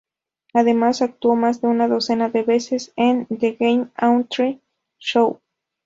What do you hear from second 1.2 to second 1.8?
más de